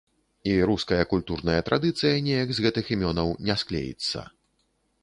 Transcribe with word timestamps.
І 0.53 0.53
руская 0.69 1.01
культурная 1.11 1.59
традыцыя 1.67 2.15
неяк 2.29 2.49
з 2.57 2.67
гэтых 2.69 2.85
імёнаў 2.97 3.33
не 3.47 3.59
склеіцца. 3.65 4.29